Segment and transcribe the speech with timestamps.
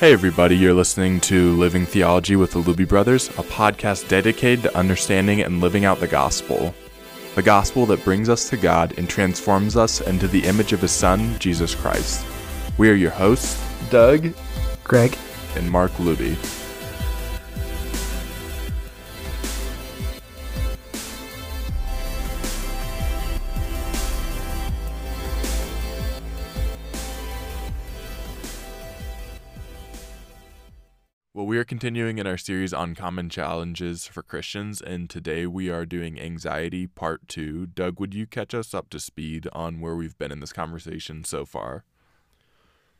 [0.00, 4.74] Hey, everybody, you're listening to Living Theology with the Luby Brothers, a podcast dedicated to
[4.74, 6.74] understanding and living out the gospel.
[7.34, 10.90] The gospel that brings us to God and transforms us into the image of His
[10.90, 12.24] Son, Jesus Christ.
[12.78, 14.32] We are your hosts, Doug,
[14.84, 15.18] Greg,
[15.54, 16.59] and Mark Luby.
[31.70, 36.84] Continuing in our series on common challenges for Christians, and today we are doing anxiety
[36.88, 37.64] part two.
[37.64, 41.22] Doug, would you catch us up to speed on where we've been in this conversation
[41.22, 41.84] so far?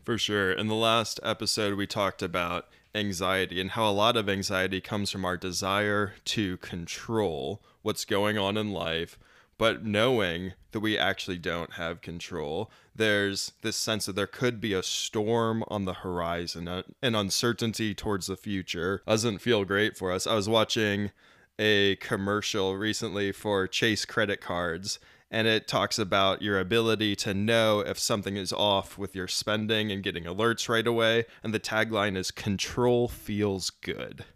[0.05, 0.53] For sure.
[0.53, 5.11] In the last episode, we talked about anxiety and how a lot of anxiety comes
[5.11, 9.19] from our desire to control what's going on in life,
[9.59, 12.71] but knowing that we actually don't have control.
[12.95, 18.27] There's this sense that there could be a storm on the horizon, an uncertainty towards
[18.27, 20.27] the future doesn't feel great for us.
[20.27, 21.11] I was watching
[21.59, 24.99] a commercial recently for Chase credit cards
[25.31, 29.93] and it talks about your ability to know if something is off with your spending
[29.93, 31.25] and getting alerts right away.
[31.43, 34.25] And the tagline is "Control feels good."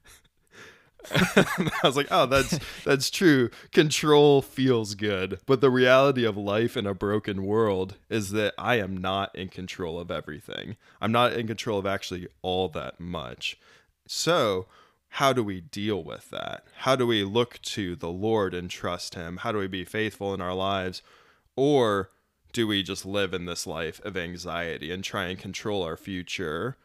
[1.36, 3.50] I was like, "Oh, that's that's true.
[3.72, 8.77] Control feels good." But the reality of life in a broken world is that I
[8.77, 10.77] am not in control of everything.
[11.00, 13.58] I'm not in control of actually all that much.
[14.06, 14.66] So,
[15.08, 16.64] how do we deal with that?
[16.78, 19.39] How do we look to the Lord and trust Him?
[19.39, 21.02] How do we be faithful in our lives?
[21.56, 22.11] Or
[22.52, 26.77] do we just live in this life of anxiety and try and control our future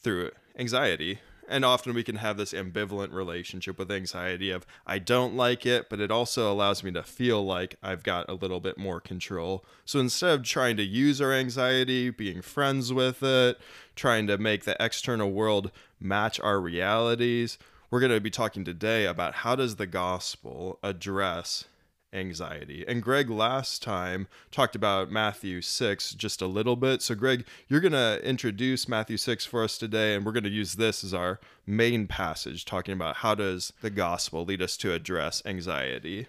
[0.00, 1.20] through anxiety?
[1.48, 5.90] And often we can have this ambivalent relationship with anxiety of I don't like it,
[5.90, 9.64] but it also allows me to feel like I've got a little bit more control.
[9.84, 13.58] So instead of trying to use our anxiety, being friends with it,
[13.94, 15.70] trying to make the external world
[16.00, 17.58] match our realities,
[17.90, 21.66] we're going to be talking today about how does the gospel address
[22.14, 22.84] anxiety.
[22.86, 27.02] And Greg last time talked about Matthew 6 just a little bit.
[27.02, 30.50] So, Greg, you're going to introduce Matthew 6 for us today, and we're going to
[30.50, 34.92] use this as our main passage, talking about how does the gospel lead us to
[34.92, 36.26] address anxiety.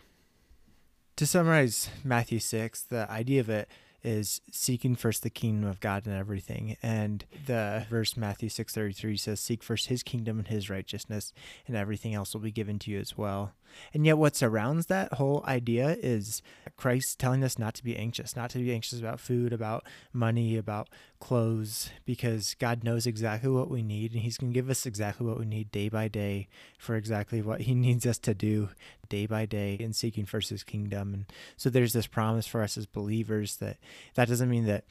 [1.17, 3.69] To summarize Matthew 6, the idea of it
[4.05, 6.77] is seeking first the kingdom of God and everything.
[6.83, 11.33] And the verse Matthew 6:33 says seek first his kingdom and his righteousness
[11.65, 13.53] and everything else will be given to you as well.
[13.93, 16.41] And yet what surrounds that whole idea is
[16.77, 20.57] Christ telling us not to be anxious, not to be anxious about food, about money,
[20.57, 20.89] about
[21.19, 25.25] clothes because God knows exactly what we need and he's going to give us exactly
[25.25, 28.69] what we need day by day for exactly what he needs us to do
[29.09, 31.13] day by day in seeking first his kingdom.
[31.13, 31.25] And
[31.57, 33.77] so there's this promise for us as believers that
[34.15, 34.85] that doesn't mean that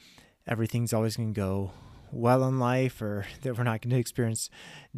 [0.47, 1.71] everything's always going to go
[2.11, 4.49] well in life or that we're not going to experience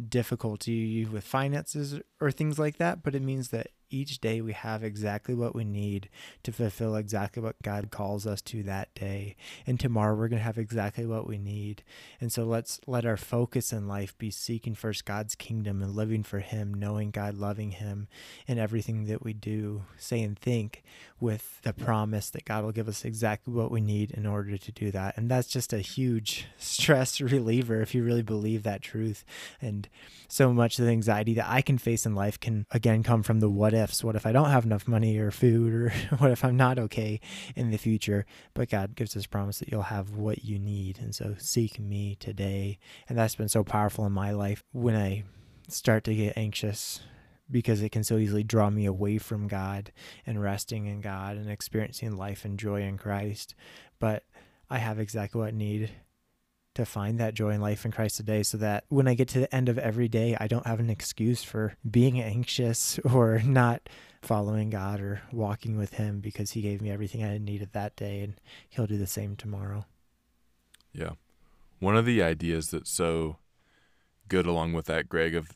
[0.08, 4.82] difficulty with finances or things like that, but it means that each day we have
[4.82, 6.08] exactly what we need
[6.42, 9.36] to fulfill exactly what God calls us to that day.
[9.66, 11.82] And tomorrow we're going to have exactly what we need.
[12.20, 16.22] And so let's let our focus in life be seeking first God's kingdom and living
[16.22, 18.08] for Him, knowing God, loving Him
[18.46, 20.82] in everything that we do, say and think,
[21.20, 24.72] with the promise that God will give us exactly what we need in order to
[24.72, 25.16] do that.
[25.16, 29.24] And that's just a huge stress reliever if you really believe that truth.
[29.60, 29.88] And
[30.28, 33.40] so much of the anxiety that I can face in life can again come from
[33.40, 34.04] the what ifs.
[34.04, 37.20] What if I don't have enough money or food or what if I'm not okay
[37.56, 38.26] in the future?
[38.54, 40.98] But God gives us promise that you'll have what you need.
[40.98, 42.78] And so seek me today.
[43.08, 45.24] And that's been so powerful in my life when I
[45.68, 47.00] start to get anxious
[47.50, 49.92] because it can so easily draw me away from God
[50.26, 53.54] and resting in God and experiencing life and joy in Christ.
[53.98, 54.24] But
[54.68, 55.90] I have exactly what I need
[56.78, 59.40] to find that joy in life in Christ today so that when I get to
[59.40, 63.88] the end of every day, I don't have an excuse for being anxious or not
[64.22, 68.20] following God or walking with Him because He gave me everything I needed that day
[68.20, 68.34] and
[68.68, 69.86] He'll do the same tomorrow.
[70.92, 71.12] Yeah.
[71.80, 73.38] One of the ideas that's so
[74.28, 75.50] good along with that, Greg, of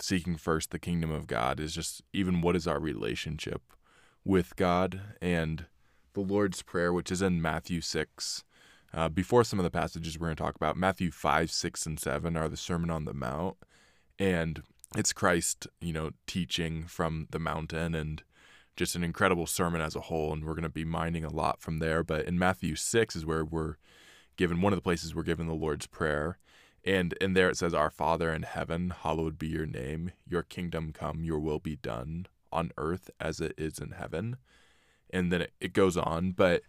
[0.00, 3.62] seeking first the kingdom of God is just even what is our relationship
[4.24, 5.66] with God and
[6.12, 8.44] the Lord's Prayer, which is in Matthew 6
[8.94, 12.00] uh, before some of the passages we're going to talk about, Matthew 5, 6, and
[12.00, 13.56] 7 are the Sermon on the Mount.
[14.18, 14.62] And
[14.96, 18.22] it's Christ, you know, teaching from the mountain and
[18.76, 20.32] just an incredible sermon as a whole.
[20.32, 22.02] And we're going to be mining a lot from there.
[22.02, 23.76] But in Matthew 6 is where we're
[24.36, 26.38] given one of the places we're given the Lord's Prayer.
[26.84, 30.12] And in there it says, Our Father in heaven, hallowed be your name.
[30.26, 34.36] Your kingdom come, your will be done on earth as it is in heaven.
[35.10, 36.32] And then it, it goes on.
[36.32, 36.62] But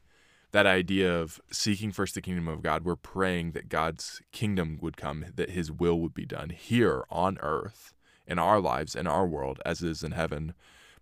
[0.51, 4.97] that idea of seeking first the kingdom of God, we're praying that God's kingdom would
[4.97, 7.93] come, that his will would be done here on earth
[8.25, 10.53] in our lives, in our world, as it is in heaven.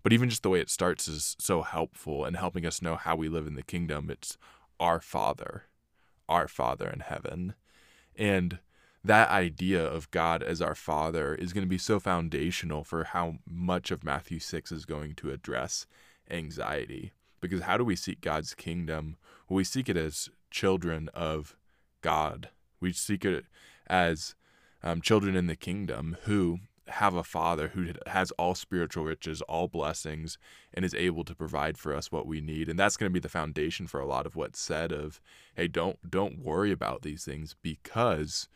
[0.03, 3.15] But even just the way it starts is so helpful in helping us know how
[3.15, 4.09] we live in the kingdom.
[4.09, 4.37] It's
[4.79, 5.63] our Father,
[6.29, 7.55] our Father in heaven.
[8.15, 8.59] And
[9.03, 13.35] that idea of God as our Father is going to be so foundational for how
[13.49, 15.87] much of Matthew 6 is going to address
[16.29, 17.13] anxiety.
[17.41, 19.17] Because how do we seek God's kingdom?
[19.47, 21.55] Well, we seek it as children of
[22.01, 22.49] God.
[22.79, 23.45] We seek it
[23.87, 24.35] as
[24.83, 29.67] um, children in the kingdom who have a father who has all spiritual riches, all
[29.67, 30.37] blessings,
[30.73, 32.69] and is able to provide for us what we need.
[32.69, 35.19] And that's going to be the foundation for a lot of what's said of,
[35.55, 38.47] hey, don't don't worry about these things because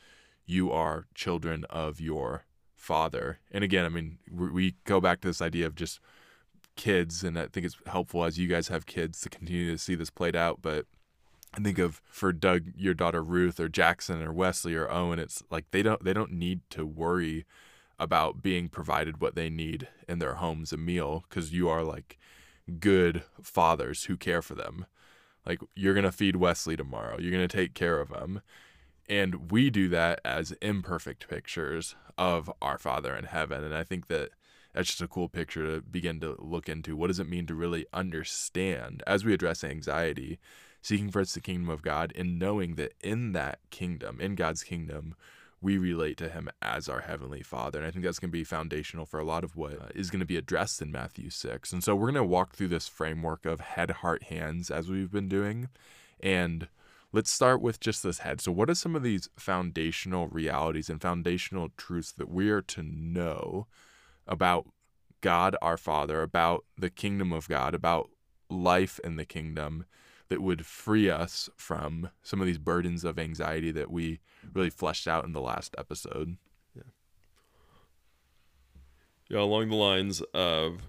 [0.45, 2.45] you are children of your
[2.75, 3.39] father.
[3.51, 5.99] And again, I mean, we go back to this idea of just
[6.75, 9.95] kids, and I think it's helpful as you guys have kids to continue to see
[9.95, 10.61] this played out.
[10.61, 10.85] But
[11.53, 15.19] I think of for Doug, your daughter Ruth, or Jackson, or Wesley, or Owen.
[15.19, 17.45] It's like they don't they don't need to worry
[17.99, 22.17] about being provided what they need in their homes a meal because you are like
[22.79, 24.85] good fathers who care for them.
[25.45, 27.17] Like you're gonna feed Wesley tomorrow.
[27.19, 28.41] You're gonna take care of him.
[29.09, 33.63] And we do that as imperfect pictures of our Father in heaven.
[33.63, 34.29] And I think that
[34.73, 36.95] that's just a cool picture to begin to look into.
[36.95, 40.39] What does it mean to really understand as we address anxiety,
[40.81, 45.15] seeking first the kingdom of God, and knowing that in that kingdom, in God's kingdom,
[45.61, 47.79] we relate to him as our heavenly father.
[47.79, 50.19] And i think that's going to be foundational for a lot of what uh, going
[50.19, 53.45] to be addressed in matthew 6 and so we're going to walk through this framework
[53.45, 55.69] of head heart hands as we've been doing.
[56.19, 56.67] And
[57.11, 58.41] let's start with just this head.
[58.41, 62.83] So what are some of these foundational realities and foundational truths that we are to
[62.83, 63.67] know
[64.31, 64.67] about
[65.19, 68.09] God our Father, about the kingdom of God, about
[68.49, 69.85] life in the kingdom
[70.29, 74.19] that would free us from some of these burdens of anxiety that we
[74.53, 76.37] really fleshed out in the last episode.
[76.73, 76.83] Yeah.
[79.29, 80.83] Yeah, along the lines of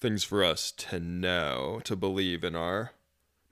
[0.00, 2.92] things for us to know, to believe in our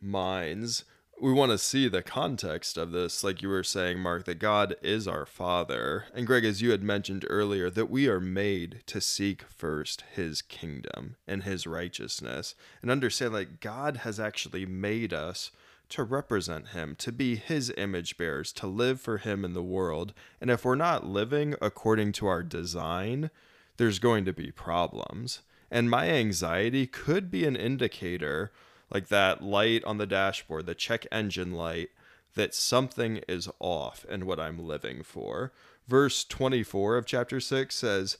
[0.01, 0.85] minds
[1.21, 4.77] we want to see the context of this, like you were saying, Mark, that God
[4.83, 6.05] is our Father.
[6.15, 10.43] And Greg, as you had mentioned earlier, that we are made to seek first His
[10.43, 15.51] kingdom and His righteousness and understand that God has actually made us
[15.89, 20.13] to represent Him, to be His image bearers, to live for Him in the world.
[20.41, 23.31] And if we're not living according to our design,
[23.79, 25.41] there's going to be problems.
[25.71, 28.53] And my anxiety could be an indicator
[28.91, 31.91] like that light on the dashboard, the check engine light,
[32.35, 35.53] that something is off in what I'm living for.
[35.87, 38.19] Verse 24 of chapter 6 says,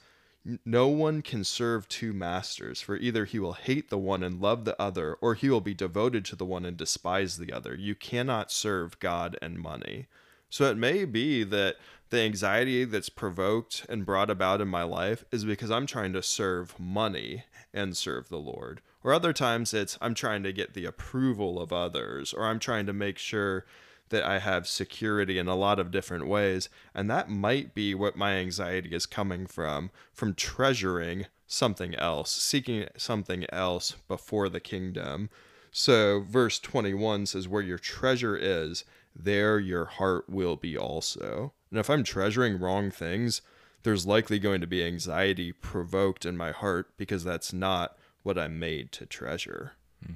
[0.65, 4.65] No one can serve two masters, for either he will hate the one and love
[4.65, 7.75] the other, or he will be devoted to the one and despise the other.
[7.75, 10.07] You cannot serve God and money.
[10.49, 11.77] So it may be that
[12.11, 16.23] the anxiety that's provoked and brought about in my life is because I'm trying to
[16.23, 17.45] serve money
[17.77, 18.81] and serve the Lord.
[19.05, 22.87] Or other times it's I'm trying to get the approval of others, or I'm trying
[22.87, 23.65] to make sure
[24.09, 26.69] that I have security in a lot of different ways.
[26.95, 32.87] And that might be what my anxiety is coming from, from treasuring something else, seeking
[32.97, 35.29] something else before the kingdom.
[35.71, 38.85] So, verse 21 says, Where your treasure is,
[39.15, 41.53] there your heart will be also.
[41.71, 43.43] And if I'm treasuring wrong things,
[43.87, 48.59] there's likely going to be anxiety provoked in my heart because that's not what I'm
[48.59, 49.75] made to treasure.
[50.05, 50.15] Hmm.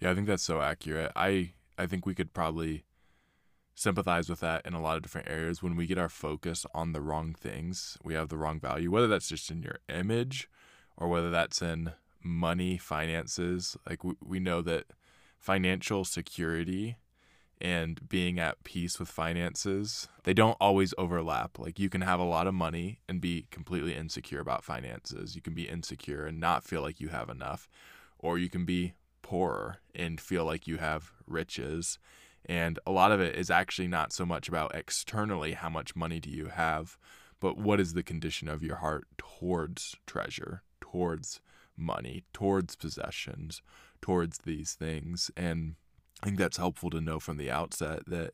[0.00, 1.12] Yeah, I think that's so accurate.
[1.14, 2.82] I I think we could probably
[3.76, 6.92] sympathize with that in a lot of different areas when we get our focus on
[6.92, 7.98] the wrong things.
[8.02, 10.48] We have the wrong value, whether that's just in your image
[10.96, 13.76] or whether that's in money, finances.
[13.88, 14.86] Like we, we know that
[15.38, 16.96] financial security
[17.60, 21.58] and being at peace with finances, they don't always overlap.
[21.58, 25.34] Like you can have a lot of money and be completely insecure about finances.
[25.34, 27.68] You can be insecure and not feel like you have enough,
[28.18, 31.98] or you can be poorer and feel like you have riches.
[32.44, 36.20] And a lot of it is actually not so much about externally how much money
[36.20, 36.98] do you have,
[37.40, 41.40] but what is the condition of your heart towards treasure, towards
[41.76, 43.62] money, towards possessions,
[44.00, 45.30] towards these things.
[45.36, 45.74] And
[46.22, 48.32] I think that's helpful to know from the outset that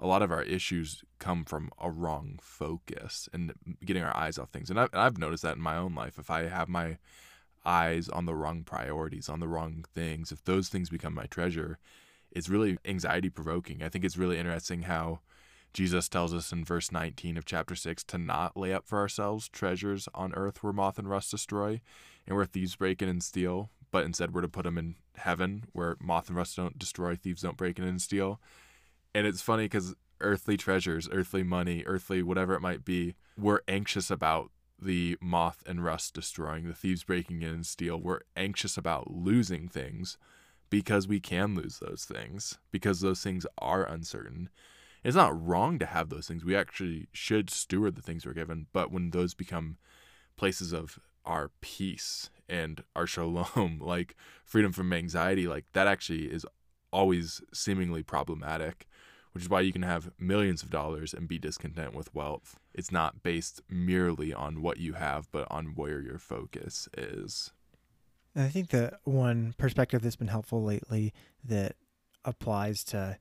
[0.00, 3.52] a lot of our issues come from a wrong focus and
[3.84, 4.70] getting our eyes off things.
[4.70, 6.18] And I've, I've noticed that in my own life.
[6.18, 6.98] If I have my
[7.64, 11.78] eyes on the wrong priorities, on the wrong things, if those things become my treasure,
[12.30, 13.82] it's really anxiety provoking.
[13.82, 15.20] I think it's really interesting how
[15.72, 19.48] Jesus tells us in verse 19 of chapter 6 to not lay up for ourselves
[19.48, 21.80] treasures on earth where moth and rust destroy
[22.26, 25.64] and where thieves break in and steal, but instead we're to put them in heaven
[25.72, 28.40] where moth and rust don't destroy, thieves don't break in and steal.
[29.14, 34.10] And it's funny because earthly treasures, earthly money, earthly whatever it might be, we're anxious
[34.10, 37.98] about the moth and rust destroying, the thieves breaking in and steal.
[37.98, 40.18] We're anxious about losing things
[40.70, 44.50] because we can lose those things, because those things are uncertain.
[45.02, 46.44] It's not wrong to have those things.
[46.44, 49.78] We actually should steward the things we're given, but when those become
[50.36, 56.44] places of our peace and our shalom, like freedom from anxiety, like that actually is
[56.90, 58.88] always seemingly problematic,
[59.32, 62.58] which is why you can have millions of dollars and be discontent with wealth.
[62.74, 67.52] It's not based merely on what you have, but on where your focus is.
[68.34, 71.12] I think that one perspective that's been helpful lately
[71.44, 71.76] that
[72.24, 73.18] applies to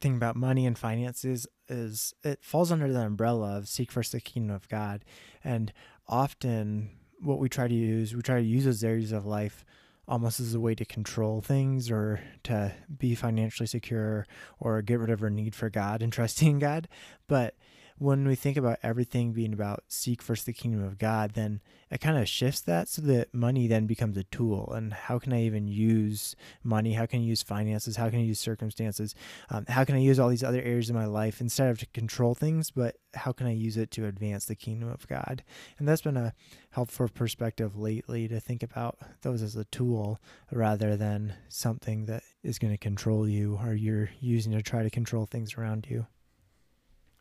[0.00, 4.20] thinking about money and finances is it falls under the umbrella of seek first the
[4.20, 5.04] kingdom of God.
[5.42, 5.72] And
[6.06, 6.90] often
[7.24, 9.64] what we try to use, we try to use those areas of life
[10.06, 14.26] almost as a way to control things or to be financially secure
[14.60, 16.88] or get rid of our need for God and trusting God.
[17.26, 17.54] But
[17.98, 21.60] when we think about everything being about seek first the kingdom of God, then
[21.90, 24.72] it kind of shifts that so that money then becomes a tool.
[24.72, 26.34] And how can I even use
[26.64, 26.94] money?
[26.94, 27.96] How can I use finances?
[27.96, 29.14] How can I use circumstances?
[29.48, 31.86] Um, how can I use all these other areas of my life instead of to
[31.86, 35.44] control things, but how can I use it to advance the kingdom of God?
[35.78, 36.34] And that's been a
[36.70, 40.18] helpful perspective lately to think about those as a tool
[40.50, 44.90] rather than something that is going to control you or you're using to try to
[44.90, 46.06] control things around you.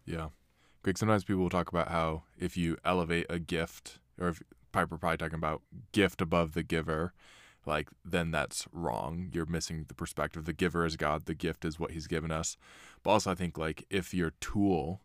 [0.06, 0.30] Yeah.
[0.84, 4.98] Greg, sometimes people will talk about how if you elevate a gift, or if Piper
[4.98, 5.62] probably talking about
[5.94, 7.14] gift above the giver,
[7.66, 9.30] like then that's wrong.
[9.32, 10.44] You're missing the perspective.
[10.44, 11.26] The giver is God.
[11.26, 12.58] The gift is what He's given us.
[13.02, 15.02] But also, I think like if your tool,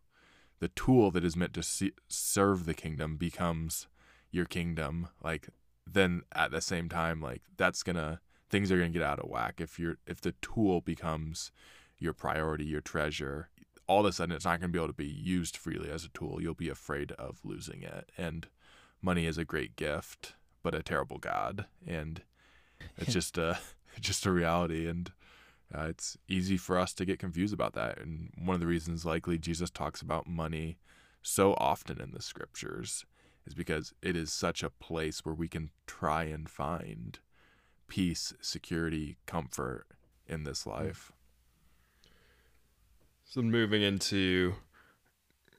[0.58, 3.86] the tool that is meant to see, serve the kingdom, becomes
[4.32, 5.48] your kingdom, like
[5.86, 8.20] then at the same time, like that's gonna
[8.50, 9.60] things are gonna get out of whack.
[9.60, 11.52] If you're if the tool becomes
[12.00, 13.48] your priority, your treasure,
[13.88, 16.04] all of a sudden it's not going to be able to be used freely as
[16.04, 16.40] a tool.
[16.40, 18.12] You'll be afraid of losing it.
[18.16, 18.46] And
[19.02, 21.66] money is a great gift, but a terrible god.
[21.86, 22.22] And
[22.96, 23.58] it's just a
[24.00, 24.86] just a reality.
[24.86, 25.10] And
[25.74, 27.98] uh, it's easy for us to get confused about that.
[27.98, 30.78] And one of the reasons, likely, Jesus talks about money
[31.22, 33.04] so often in the scriptures
[33.46, 37.18] is because it is such a place where we can try and find
[37.88, 39.86] peace, security, comfort
[40.26, 41.12] in this life.
[43.30, 44.54] So moving into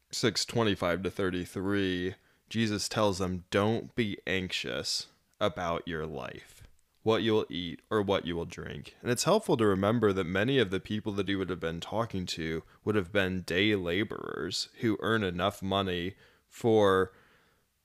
[0.10, 2.16] 625 to 33,
[2.50, 5.06] Jesus tells them, Don't be anxious
[5.40, 6.64] about your life,
[7.04, 8.96] what you will eat or what you will drink.
[9.04, 11.80] And it's helpful to remember that many of the people that he would have been
[11.80, 16.16] talking to would have been day laborers who earn enough money
[16.48, 17.12] for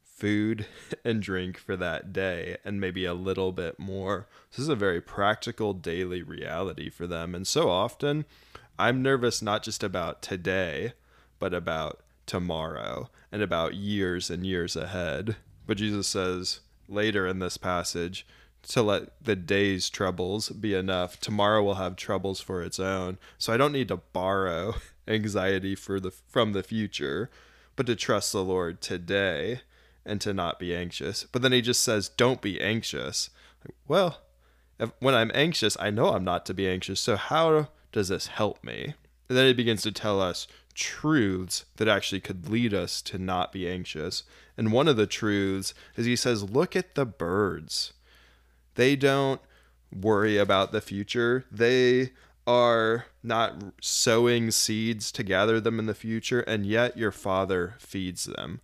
[0.02, 0.64] food
[1.04, 4.28] and drink for that day and maybe a little bit more.
[4.50, 7.34] This is a very practical daily reality for them.
[7.34, 8.24] And so often,
[8.78, 10.93] I'm nervous not just about today,
[11.38, 15.37] but about tomorrow and about years and years ahead.
[15.66, 18.26] But Jesus says later in this passage
[18.69, 21.21] to let the day's troubles be enough.
[21.21, 23.19] Tomorrow will have troubles for its own.
[23.38, 24.75] So I don't need to borrow
[25.09, 27.31] anxiety for the from the future,
[27.76, 29.61] but to trust the Lord today
[30.07, 31.25] and to not be anxious.
[31.25, 33.31] But then he just says, "Don't be anxious."
[33.87, 34.21] Well,
[34.78, 37.00] if, when I'm anxious, I know I'm not to be anxious.
[37.00, 38.92] So how does this help me?
[39.28, 43.52] And then he begins to tell us truths that actually could lead us to not
[43.52, 44.24] be anxious.
[44.58, 47.94] And one of the truths is he says, Look at the birds.
[48.74, 49.40] They don't
[49.94, 51.46] worry about the future.
[51.50, 52.10] They
[52.46, 58.24] are not sowing seeds to gather them in the future, and yet your father feeds
[58.24, 58.60] them.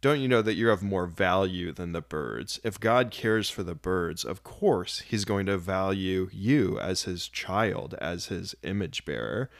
[0.00, 2.60] Don't you know that you're of more value than the birds?
[2.62, 7.26] If God cares for the birds, of course he's going to value you as his
[7.26, 9.50] child, as his image bearer.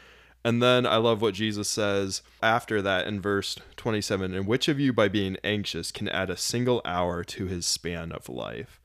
[0.45, 4.79] And then I love what Jesus says after that in verse 27 And which of
[4.79, 8.81] you, by being anxious, can add a single hour to his span of life?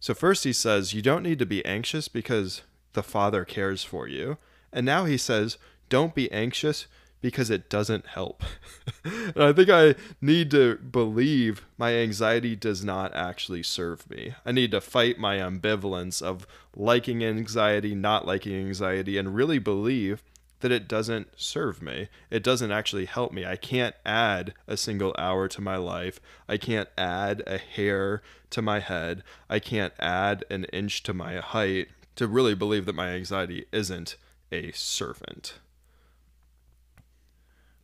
[0.00, 2.62] So, first he says, You don't need to be anxious because
[2.94, 4.38] the Father cares for you.
[4.72, 5.58] And now he says,
[5.90, 6.86] Don't be anxious
[7.20, 8.42] because it doesn't help.
[9.04, 14.34] and I think I need to believe my anxiety does not actually serve me.
[14.46, 16.46] I need to fight my ambivalence of
[16.76, 20.22] liking anxiety, not liking anxiety, and really believe
[20.60, 22.08] that it doesn't serve me.
[22.30, 23.46] It doesn't actually help me.
[23.46, 26.20] I can't add a single hour to my life.
[26.48, 29.22] I can't add a hair to my head.
[29.48, 34.16] I can't add an inch to my height to really believe that my anxiety isn't
[34.50, 35.54] a servant.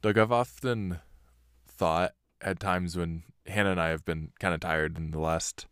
[0.05, 0.99] Doug, I've often
[1.67, 5.67] thought at times when Hannah and I have been kind of tired in the last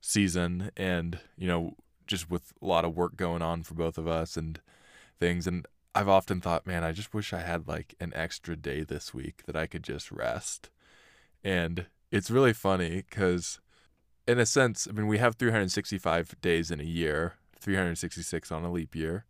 [0.00, 1.74] season and, you know,
[2.06, 4.62] just with a lot of work going on for both of us and
[5.20, 5.46] things.
[5.46, 9.12] And I've often thought, man, I just wish I had like an extra day this
[9.12, 10.70] week that I could just rest.
[11.44, 13.60] And it's really funny because,
[14.26, 18.72] in a sense, I mean, we have 365 days in a year, 366 on a
[18.72, 19.26] leap year.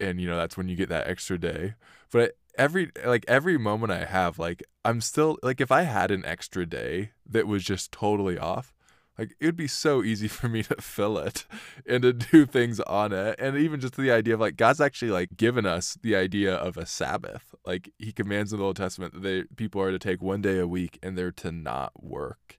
[0.00, 1.74] And, you know, that's when you get that extra day.
[2.10, 6.24] But every, like, every moment I have, like, I'm still, like, if I had an
[6.24, 8.74] extra day that was just totally off,
[9.18, 11.44] like it would be so easy for me to fill it
[11.86, 13.34] and to do things on it.
[13.38, 16.76] And even just the idea of like God's actually like given us the idea of
[16.76, 17.54] a Sabbath.
[17.66, 20.58] Like he commands in the Old Testament that they people are to take one day
[20.58, 22.58] a week and they're to not work.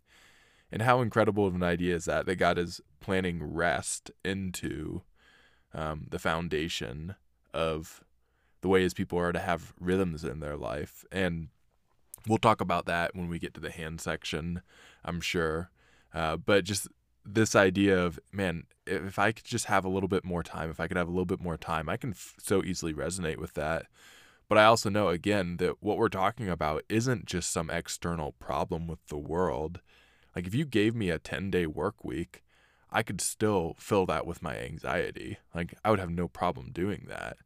[0.72, 5.02] And how incredible of an idea is that that God is planning rest into
[5.74, 7.16] um, the foundation
[7.54, 8.04] of
[8.62, 11.06] the way his people are to have rhythms in their life.
[11.12, 11.50] And
[12.28, 14.62] we'll talk about that when we get to the hand section,
[15.04, 15.72] I'm sure.
[16.14, 16.88] Uh, but just
[17.26, 20.80] this idea of man, if I could just have a little bit more time, if
[20.80, 23.54] I could have a little bit more time, I can f- so easily resonate with
[23.54, 23.86] that.
[24.48, 28.88] But I also know again that what we're talking about isn't just some external problem
[28.88, 29.80] with the world.
[30.36, 32.44] Like if you gave me a 10-day work week,
[32.92, 35.38] I could still fill that with my anxiety.
[35.54, 37.38] Like I would have no problem doing that.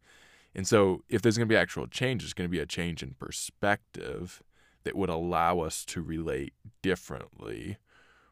[0.55, 3.01] And so if there's going to be actual change, it's going to be a change
[3.01, 4.43] in perspective
[4.83, 7.77] that would allow us to relate differently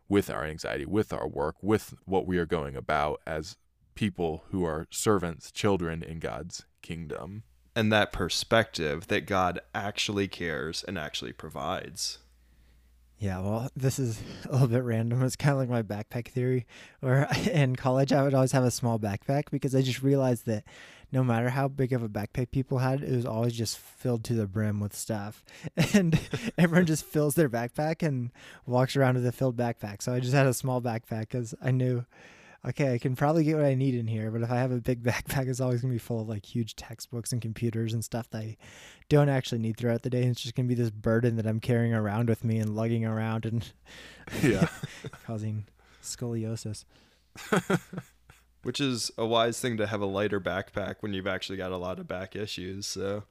[0.08, 3.56] with our anxiety, with our work, with what we are going about as
[3.96, 7.44] people who are servants, children in God's kingdom.
[7.76, 12.20] And that perspective that God actually cares and actually provides.
[13.18, 15.24] Yeah, well, this is a little bit random.
[15.24, 16.66] It's kind of like my backpack theory.
[17.00, 20.66] Where in college, I would always have a small backpack because I just realized that
[21.12, 24.34] no matter how big of a backpack people had, it was always just filled to
[24.34, 25.44] the brim with stuff.
[25.94, 26.20] And
[26.58, 28.32] everyone just fills their backpack and
[28.66, 30.02] walks around with a filled backpack.
[30.02, 32.06] So I just had a small backpack because I knew,
[32.66, 34.32] okay, I can probably get what I need in here.
[34.32, 36.46] But if I have a big backpack, it's always going to be full of like
[36.46, 38.58] huge textbooks and computers and stuff that I
[39.10, 40.22] don't actually need throughout the day.
[40.22, 42.76] And it's just going to be this burden that I'm carrying around with me and
[42.76, 43.70] lugging around and
[44.42, 44.68] yeah,
[45.26, 45.66] causing
[46.02, 46.86] scoliosis
[48.64, 51.78] which is a wise thing to have a lighter backpack when you've actually got a
[51.78, 52.86] lot of back issues.
[52.88, 53.24] So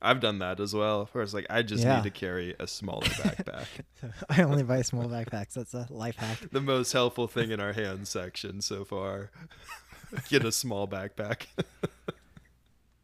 [0.00, 1.08] I've done that as well.
[1.12, 1.96] Where it's like I just Yeah.
[1.96, 3.66] need to carry a smaller backpack.
[4.28, 5.54] I only buy small backpacks.
[5.54, 6.38] That's a life hack.
[6.50, 9.30] the most helpful thing in our hands section so far.
[10.28, 11.46] Get a small backpack.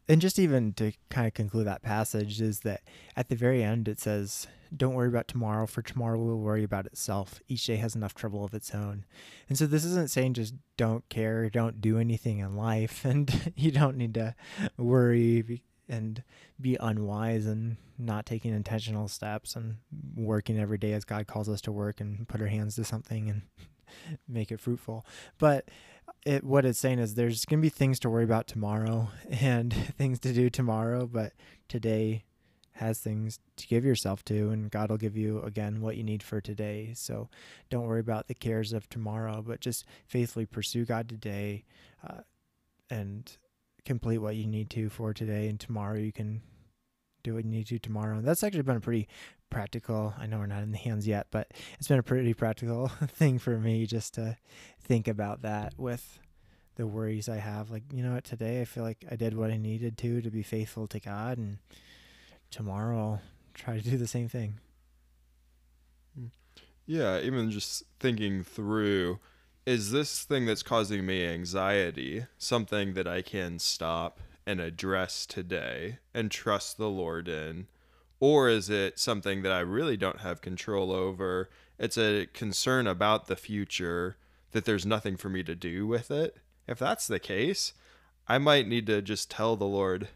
[0.09, 2.81] And just even to kind of conclude that passage is that
[3.15, 6.87] at the very end it says, Don't worry about tomorrow, for tomorrow will worry about
[6.87, 7.39] itself.
[7.47, 9.05] Each day has enough trouble of its own.
[9.47, 13.69] And so this isn't saying just don't care, don't do anything in life, and you
[13.69, 14.33] don't need to
[14.77, 16.23] worry and
[16.59, 19.77] be unwise and not taking intentional steps and
[20.15, 23.29] working every day as God calls us to work and put our hands to something
[23.29, 23.41] and
[24.27, 25.05] make it fruitful.
[25.37, 25.69] But
[26.25, 29.73] it what it's saying is there's going to be things to worry about tomorrow and
[29.97, 31.33] things to do tomorrow, but
[31.67, 32.23] today
[32.73, 36.23] has things to give yourself to and God will give you again what you need
[36.23, 36.93] for today.
[36.95, 37.27] So
[37.69, 41.65] don't worry about the cares of tomorrow, but just faithfully pursue God today
[42.07, 42.21] uh,
[42.89, 43.29] and
[43.85, 46.41] complete what you need to for today and tomorrow you can
[47.21, 48.17] do what you need to tomorrow.
[48.17, 49.09] And that's actually been a pretty
[49.49, 50.13] practical.
[50.17, 53.39] I know we're not in the hands yet, but it's been a pretty practical thing
[53.39, 54.37] for me just to
[54.81, 56.19] think about that with
[56.75, 57.71] the worries I have.
[57.71, 60.29] Like, you know what, today I feel like I did what I needed to to
[60.29, 61.57] be faithful to God, and
[62.51, 63.21] tomorrow I'll
[63.53, 64.59] try to do the same thing.
[66.17, 66.27] Hmm.
[66.85, 69.19] Yeah, even just thinking through
[69.65, 75.99] is this thing that's causing me anxiety something that I can stop and address today
[76.11, 77.67] and trust the Lord in?
[78.19, 81.49] Or is it something that I really don't have control over?
[81.77, 84.17] It's a concern about the future
[84.51, 86.37] that there's nothing for me to do with it.
[86.67, 87.73] If that's the case,
[88.27, 90.09] I might need to just tell the Lord,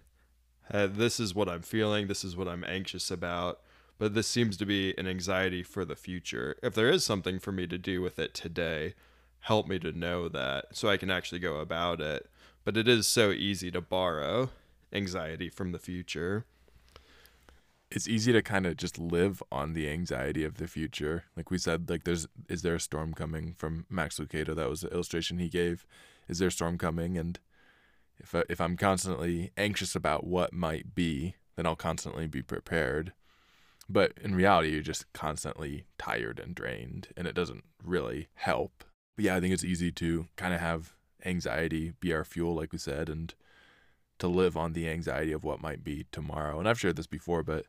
[0.72, 3.62] "Hey, this is what I'm feeling, this is what I'm anxious about
[3.98, 6.58] but this seems to be an anxiety for the future.
[6.64, 8.96] If there is something for me to do with it today,
[9.42, 12.30] help me to know that so I can actually go about it.
[12.64, 14.50] But it is so easy to borrow
[14.92, 16.46] anxiety from the future.
[17.94, 21.26] It's easy to kind of just live on the anxiety of the future.
[21.38, 24.56] Like we said, like there's is there a storm coming from Max Lucado?
[24.56, 25.86] That was the illustration he gave.
[26.28, 27.18] Is there a storm coming?
[27.18, 27.40] And
[28.18, 33.14] if I, if I'm constantly anxious about what might be, then I'll constantly be prepared.
[33.88, 38.84] But in reality, you're just constantly tired and drained, and it doesn't really help.
[39.16, 42.72] But yeah, I think it's easy to kind of have anxiety be our fuel, like
[42.72, 43.36] we said, and
[44.20, 46.58] to live on the anxiety of what might be tomorrow.
[46.58, 47.66] And I've shared this before, but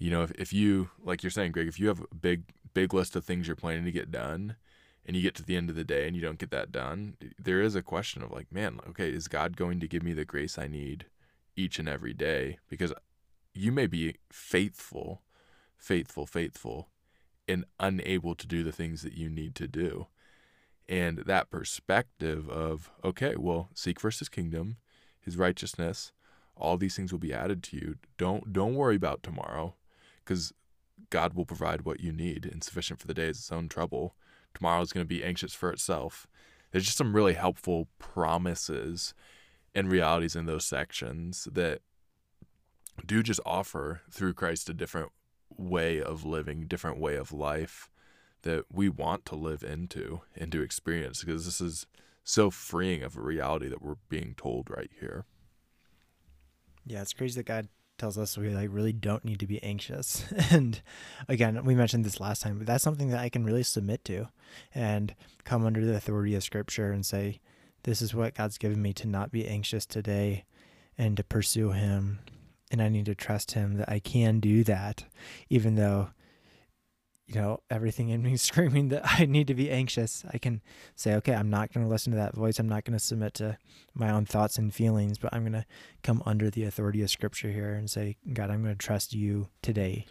[0.00, 2.92] you know, if, if you, like you're saying, Greg, if you have a big, big
[2.94, 4.56] list of things you're planning to get done
[5.04, 7.16] and you get to the end of the day and you don't get that done,
[7.38, 10.24] there is a question of like, man, okay, is God going to give me the
[10.24, 11.04] grace I need
[11.54, 12.58] each and every day?
[12.68, 12.94] Because
[13.54, 15.20] you may be faithful,
[15.76, 16.88] faithful, faithful,
[17.46, 20.06] and unable to do the things that you need to do.
[20.88, 24.78] And that perspective of, okay, well, seek first his kingdom,
[25.20, 26.12] his righteousness,
[26.56, 27.96] all these things will be added to you.
[28.18, 29.74] Don't don't worry about tomorrow,
[30.24, 30.52] because
[31.10, 34.14] God will provide what you need and sufficient for the day is its own trouble.
[34.54, 36.26] Tomorrow is going to be anxious for itself.
[36.70, 39.14] There's just some really helpful promises
[39.74, 41.80] and realities in those sections that
[43.06, 45.10] do just offer through Christ a different
[45.56, 47.90] way of living, different way of life
[48.42, 51.86] that we want to live into and to experience because this is
[52.24, 55.24] so freeing of a reality that we're being told right here.
[56.86, 57.68] Yeah, it's crazy that God
[58.00, 60.24] tells us we like really don't need to be anxious.
[60.50, 60.80] and
[61.28, 64.28] again, we mentioned this last time, but that's something that I can really submit to
[64.74, 67.40] and come under the authority of scripture and say,
[67.82, 70.44] this is what God's given me to not be anxious today
[70.98, 72.20] and to pursue him.
[72.70, 75.04] And I need to trust him that I can do that,
[75.48, 76.10] even though
[77.32, 80.60] you know, everything in me screaming that I need to be anxious, I can
[80.96, 82.58] say, okay, I'm not going to listen to that voice.
[82.58, 83.56] I'm not going to submit to
[83.94, 85.66] my own thoughts and feelings, but I'm going to
[86.02, 89.48] come under the authority of Scripture here and say, God, I'm going to trust you
[89.62, 90.06] today.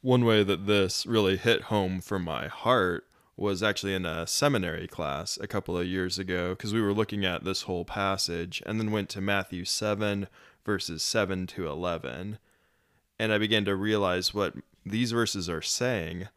[0.00, 3.04] One way that this really hit home for my heart
[3.36, 7.24] was actually in a seminary class a couple of years ago because we were looking
[7.24, 10.28] at this whole passage and then went to Matthew 7,
[10.64, 12.38] verses 7 to 11.
[13.18, 14.54] And I began to realize what
[14.86, 16.28] these verses are saying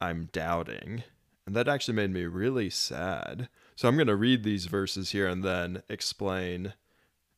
[0.00, 1.04] I'm doubting.
[1.46, 3.48] And that actually made me really sad.
[3.76, 6.74] So I'm going to read these verses here and then explain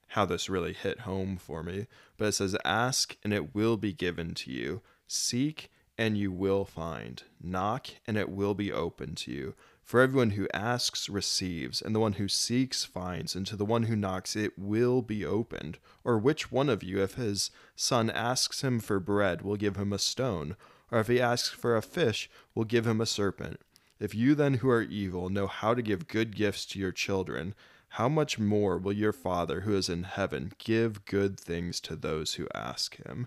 [0.08, 1.86] how this really hit home for me.
[2.18, 4.82] But it says, Ask and it will be given to you.
[5.06, 7.22] Seek and you will find.
[7.40, 9.54] Knock and it will be open to you.
[9.82, 13.84] For everyone who asks receives, and the one who seeks finds, and to the one
[13.84, 15.78] who knocks it will be opened.
[16.04, 19.92] Or which one of you, if his son asks him for bread, will give him
[19.92, 20.56] a stone?
[20.92, 23.60] Or if he asks for a fish, will give him a serpent.
[23.98, 27.54] If you then who are evil know how to give good gifts to your children,
[27.88, 32.34] how much more will your Father who is in heaven give good things to those
[32.34, 33.26] who ask him?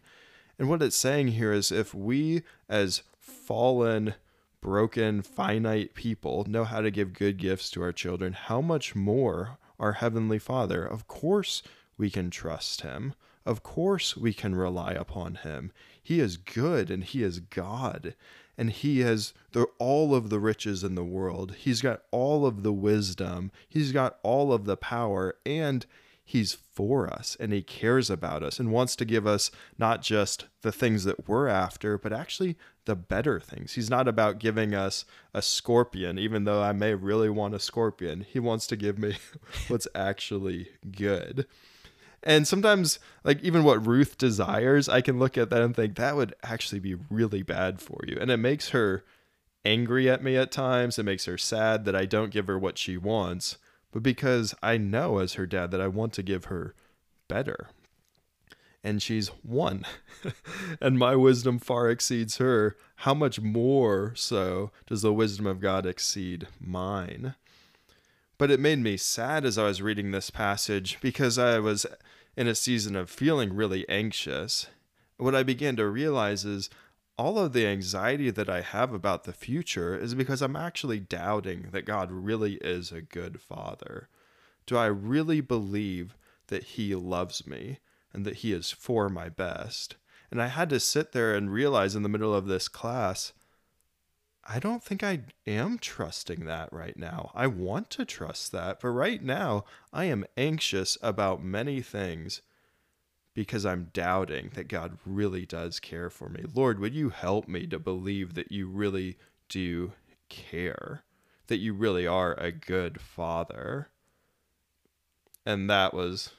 [0.57, 4.15] And what it's saying here is if we, as fallen,
[4.61, 9.57] broken, finite people, know how to give good gifts to our children, how much more
[9.79, 10.85] our Heavenly Father?
[10.85, 11.61] Of course,
[11.97, 13.13] we can trust Him.
[13.45, 15.71] Of course, we can rely upon Him.
[16.01, 18.15] He is good and He is God.
[18.57, 21.55] And He has the, all of the riches in the world.
[21.57, 23.51] He's got all of the wisdom.
[23.67, 25.35] He's got all of the power.
[25.45, 25.85] And
[26.27, 30.45] He's for us and He cares about us and wants to give us not just
[30.63, 33.73] the things that we're after, but actually the better things.
[33.73, 35.05] He's not about giving us
[35.35, 38.25] a scorpion, even though I may really want a scorpion.
[38.27, 39.17] He wants to give me
[39.67, 41.45] what's actually good.
[42.25, 46.15] And sometimes, like even what Ruth desires, I can look at that and think that
[46.15, 48.17] would actually be really bad for you.
[48.19, 49.03] And it makes her
[49.63, 50.97] angry at me at times.
[50.97, 53.57] It makes her sad that I don't give her what she wants.
[53.91, 56.73] But because I know as her dad that I want to give her
[57.27, 57.69] better.
[58.83, 59.85] And she's one.
[60.81, 62.75] and my wisdom far exceeds her.
[62.97, 67.35] How much more so does the wisdom of God exceed mine?
[68.37, 71.85] But it made me sad as I was reading this passage because I was
[72.37, 74.67] in a season of feeling really anxious.
[75.17, 76.69] What I began to realize is
[77.17, 81.69] all of the anxiety that I have about the future is because I'm actually doubting
[81.71, 84.09] that God really is a good father.
[84.65, 86.17] Do I really believe
[86.47, 87.79] that He loves me
[88.13, 89.95] and that He is for my best?
[90.29, 93.31] And I had to sit there and realize in the middle of this class
[94.45, 97.31] I don't think I am trusting that right now.
[97.33, 102.41] I want to trust that, but right now I am anxious about many things
[103.33, 106.43] because I'm doubting that God really does care for me.
[106.53, 109.17] Lord, would you help me to believe that you really
[109.49, 109.93] do
[110.29, 111.03] care,
[111.47, 113.89] that you really are a good father?
[115.43, 116.31] And that was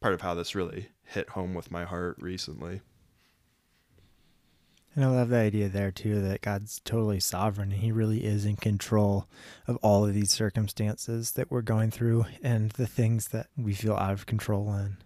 [0.00, 2.82] part of how this really hit home with my heart recently.
[4.98, 8.44] And I love the idea there too that God's totally sovereign and He really is
[8.44, 9.28] in control
[9.68, 13.94] of all of these circumstances that we're going through and the things that we feel
[13.94, 14.96] out of control in.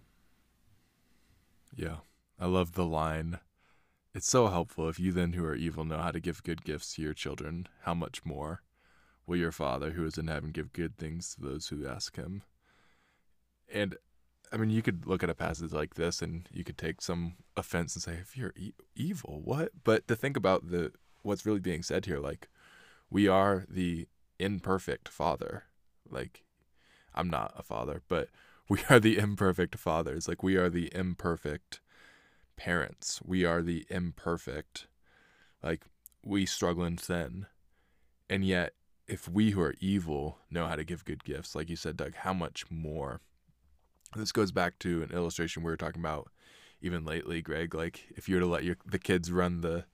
[1.77, 1.97] Yeah.
[2.41, 3.39] I love the line.
[4.15, 6.95] It's so helpful if you then who are evil know how to give good gifts
[6.95, 8.63] to your children, how much more
[9.27, 12.45] will your Father who is in heaven give good things to those who ask him?
[13.71, 13.97] And
[14.53, 17.37] I mean, you could look at a passage like this and you could take some
[17.57, 19.71] offense and say, if you're e- evil, what?
[19.83, 22.49] But to think about the what's really being said here, like
[23.11, 25.65] we are the imperfect father.
[26.09, 26.45] Like,
[27.15, 28.29] I'm not a father, but
[28.69, 30.29] we are the imperfect fathers.
[30.29, 31.81] Like, we are the imperfect
[32.57, 33.21] parents.
[33.25, 34.87] We are the imperfect.
[35.63, 35.85] Like,
[36.25, 37.47] we struggle in sin.
[38.31, 38.75] And yet,
[39.07, 42.15] if we who are evil know how to give good gifts, like you said, Doug,
[42.15, 43.21] how much more?
[44.17, 46.31] This goes back to an illustration we were talking about
[46.81, 47.75] even lately, Greg.
[47.75, 49.85] Like if you were to let your the kids run the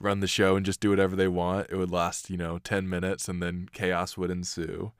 [0.00, 2.88] run the show and just do whatever they want, it would last, you know, ten
[2.88, 4.92] minutes and then chaos would ensue.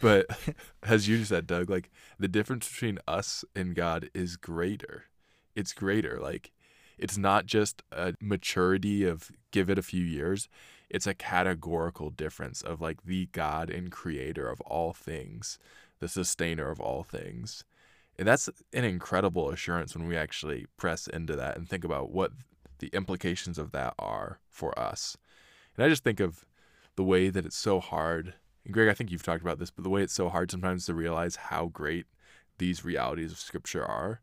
[0.00, 0.26] But
[0.82, 5.04] as you said, Doug, like the difference between us and God is greater.
[5.54, 6.18] It's greater.
[6.20, 6.52] Like
[6.98, 10.48] it's not just a maturity of give it a few years
[10.88, 15.58] it's a categorical difference of like the God and creator of all things,
[16.00, 17.64] the sustainer of all things.
[18.18, 22.32] And that's an incredible assurance when we actually press into that and think about what
[22.78, 25.16] the implications of that are for us.
[25.76, 26.46] And I just think of
[26.96, 28.34] the way that it's so hard.
[28.64, 30.86] And Greg, I think you've talked about this, but the way it's so hard sometimes
[30.86, 32.06] to realize how great
[32.58, 34.22] these realities of Scripture are.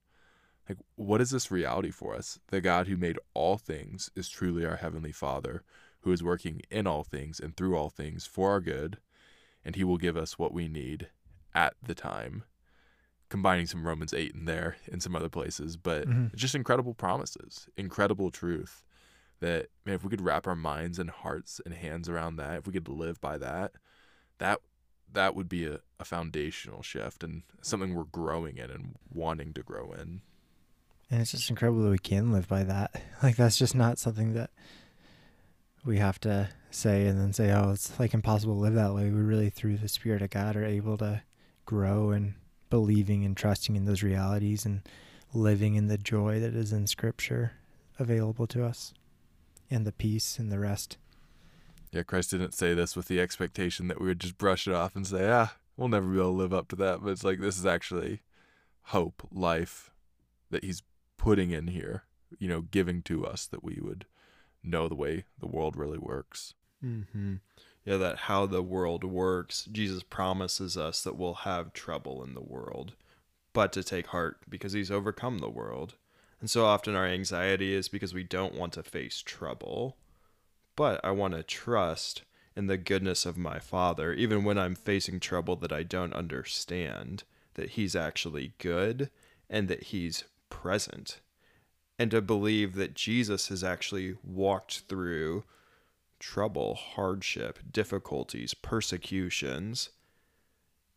[0.67, 2.39] Like, what is this reality for us?
[2.47, 5.63] The God who made all things is truly our Heavenly Father,
[6.01, 8.97] who is working in all things and through all things for our good,
[9.65, 11.09] and he will give us what we need
[11.55, 12.43] at the time.
[13.29, 16.35] Combining some Romans 8 in there in some other places, but mm-hmm.
[16.35, 18.83] just incredible promises, incredible truth
[19.39, 22.67] that, man, if we could wrap our minds and hearts and hands around that, if
[22.67, 23.73] we could live by that,
[24.37, 24.59] that
[25.11, 29.61] that would be a, a foundational shift and something we're growing in and wanting to
[29.61, 30.21] grow in.
[31.11, 33.01] And it's just incredible that we can live by that.
[33.23, 34.49] Like that's just not something that
[35.85, 39.03] we have to say and then say, oh, it's like impossible to live that way.
[39.03, 41.21] We really, through the Spirit of God, are able to
[41.65, 42.33] grow and
[42.69, 44.81] believing and trusting in those realities and
[45.33, 47.53] living in the joy that is in Scripture
[47.99, 48.93] available to us
[49.69, 50.97] and the peace and the rest.
[51.91, 54.95] Yeah, Christ didn't say this with the expectation that we would just brush it off
[54.95, 57.03] and say, ah, we'll never be able to live up to that.
[57.03, 58.21] But it's like this is actually
[58.85, 59.91] hope, life
[60.49, 60.81] that He's
[61.17, 62.03] putting in here,
[62.39, 64.05] you know, giving to us that we would
[64.63, 66.55] know the way the world really works.
[66.83, 67.35] Mm-hmm.
[67.85, 69.67] Yeah, that how the world works.
[69.71, 72.93] Jesus promises us that we'll have trouble in the world,
[73.51, 75.95] but to take heart because he's overcome the world.
[76.39, 79.97] And so often our anxiety is because we don't want to face trouble,
[80.75, 82.23] but I want to trust
[82.55, 87.23] in the goodness of my Father, even when I'm facing trouble that I don't understand,
[87.55, 89.09] that He's actually good
[89.49, 91.19] and that He's present
[91.99, 95.43] and to believe that Jesus has actually walked through
[96.23, 99.89] trouble, hardship, difficulties, persecutions,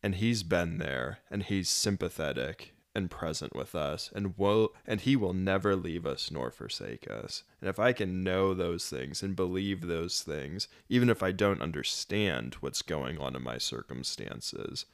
[0.03, 5.17] and he's been there and he's sympathetic and present with us and will and he
[5.17, 7.43] will never leave us nor forsake us.
[7.61, 11.61] And if I can know those things and believe those things, even if I don't
[11.61, 14.87] understand what's going on in my circumstances,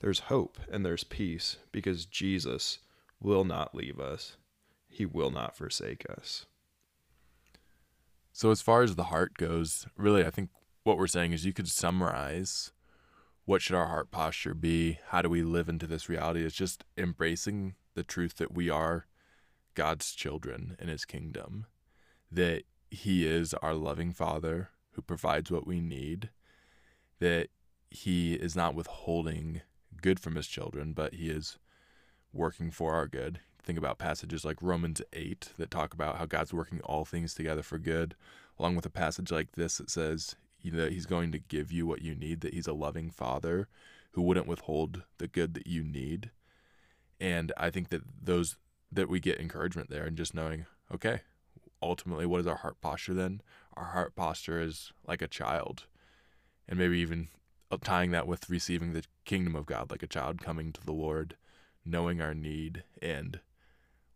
[0.00, 2.80] there's hope and there's peace because Jesus
[3.20, 4.36] will not leave us
[4.94, 6.46] he will not forsake us.
[8.36, 10.50] So, as far as the heart goes, really, I think
[10.82, 12.72] what we're saying is you could summarize
[13.44, 14.98] what should our heart posture be?
[15.10, 16.44] How do we live into this reality?
[16.44, 19.06] It's just embracing the truth that we are
[19.76, 21.66] God's children in his kingdom,
[22.28, 26.30] that he is our loving father who provides what we need,
[27.20, 27.50] that
[27.88, 29.60] he is not withholding
[30.02, 31.60] good from his children, but he is
[32.32, 36.52] working for our good think about passages like Romans 8 that talk about how God's
[36.52, 38.14] working all things together for good,
[38.58, 42.02] along with a passage like this that says that He's going to give you what
[42.02, 43.68] you need, that He's a loving Father
[44.12, 46.30] who wouldn't withhold the good that you need.
[47.20, 48.56] And I think that those
[48.92, 51.22] that we get encouragement there and just knowing, okay,
[51.82, 53.40] ultimately, what is our heart posture then?
[53.74, 55.86] Our heart posture is like a child.
[56.68, 57.28] And maybe even
[57.82, 61.36] tying that with receiving the kingdom of God, like a child coming to the Lord,
[61.84, 63.40] knowing our need and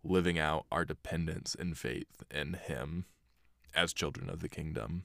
[0.03, 3.07] living out our dependence and faith in Him
[3.75, 5.05] as children of the kingdom.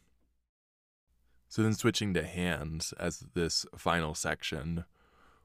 [1.49, 4.85] So then, switching to hands as this final section,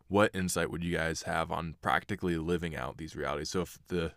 [0.08, 3.50] what insight would you guys have on practically living out these realities?
[3.50, 4.12] So, if the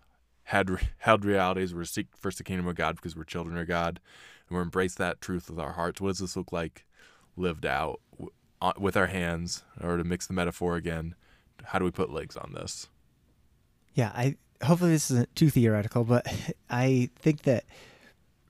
[0.46, 4.00] had held realities were seek first the kingdom of God because we're children of God,
[4.48, 6.86] and we're embrace that truth with our hearts, what does this look like
[7.36, 8.00] lived out
[8.80, 9.64] with our hands?
[9.82, 11.16] Or to mix the metaphor again,
[11.66, 12.88] how do we put legs on this?
[13.94, 16.26] Yeah, I hopefully this isn't too theoretical, but
[16.70, 17.66] I think that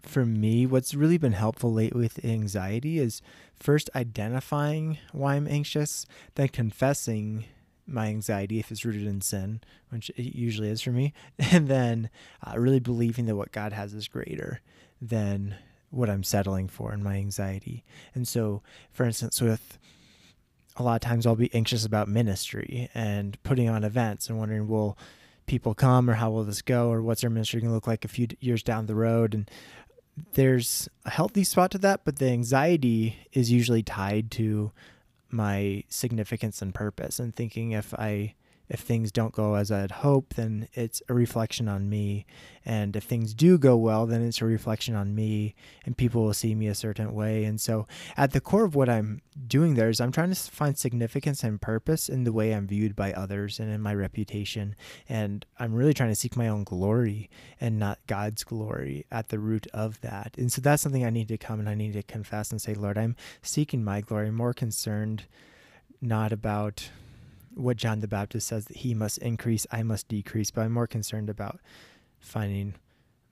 [0.04, 3.22] for me, what's really been helpful lately with anxiety is
[3.56, 7.46] first identifying why I'm anxious, then confessing
[7.86, 12.10] my anxiety if it's rooted in sin, which it usually is for me, and then
[12.46, 14.62] uh, really believing that what God has is greater
[15.02, 15.56] than
[15.90, 17.84] what I'm settling for in my anxiety.
[18.16, 19.78] And so, for instance, with
[20.78, 24.68] a lot of times I'll be anxious about ministry and putting on events and wondering,
[24.68, 24.98] will
[25.46, 28.06] people come or how will this go or what's our ministry going to look like
[28.06, 29.34] a few years down the road?
[29.34, 29.50] And
[30.34, 34.72] there's a healthy spot to that, but the anxiety is usually tied to
[35.30, 38.36] my significance and purpose and thinking if I
[38.72, 42.26] if things don't go as I'd hope, then it's a reflection on me.
[42.64, 46.34] And if things do go well, then it's a reflection on me, and people will
[46.34, 47.44] see me a certain way.
[47.44, 50.78] And so, at the core of what I'm doing there is I'm trying to find
[50.78, 54.76] significance and purpose in the way I'm viewed by others and in my reputation.
[55.10, 57.30] And I'm really trying to seek my own glory
[57.60, 60.36] and not God's glory at the root of that.
[60.38, 62.74] And so, that's something I need to come and I need to confess and say,
[62.74, 65.26] Lord, I'm seeking my glory, more concerned
[66.02, 66.90] not about
[67.56, 70.88] what John the Baptist says that he must increase, I must decrease, but I'm more
[70.88, 71.60] concerned about
[72.20, 72.76] finding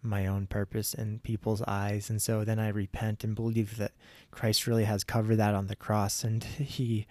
[0.02, 2.10] my own purpose in people's eyes.
[2.10, 3.92] And so then I repent and believe that
[4.32, 7.06] Christ really has covered that on the cross and he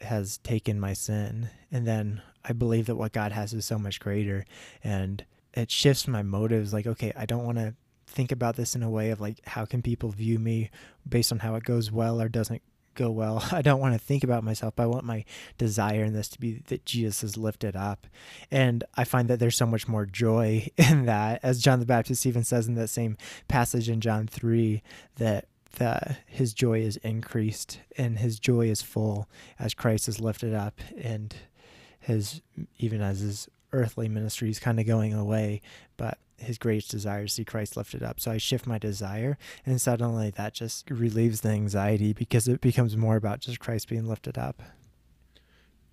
[0.00, 1.48] has taken my sin.
[1.70, 4.44] And then I believe that what God has is so much greater.
[4.82, 5.24] And
[5.54, 7.74] it shifts my motives like, okay, I don't want to
[8.06, 10.70] think about this in a way of like, how can people view me
[11.08, 12.62] based on how it goes well or doesn't
[12.94, 13.44] go well.
[13.52, 15.24] I don't want to think about myself, but I want my
[15.58, 18.06] desire in this to be that Jesus is lifted up.
[18.50, 22.26] And I find that there's so much more joy in that, as John the Baptist
[22.26, 23.16] even says in that same
[23.48, 24.82] passage in John 3,
[25.16, 29.26] that that his joy is increased and his joy is full
[29.58, 31.34] as Christ is lifted up and
[31.98, 32.42] his
[32.78, 35.62] even as his earthly ministry is kind of going away,
[35.96, 38.20] but his greatest desire to see Christ lifted up.
[38.20, 42.96] So I shift my desire, and suddenly that just relieves the anxiety because it becomes
[42.96, 44.62] more about just Christ being lifted up.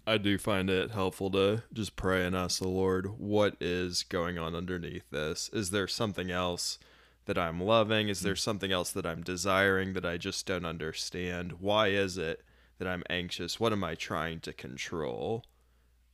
[0.08, 4.40] I do find it helpful to just pray and ask the Lord, what is going
[4.40, 5.52] on underneath this?
[5.54, 6.80] Is there something else
[7.26, 8.10] that I'm loving?
[8.10, 11.60] Is there something else that I'm desiring that I just don't understand?
[11.60, 12.42] Why is it
[12.80, 13.60] that I'm anxious?
[13.60, 15.44] What am I trying to control?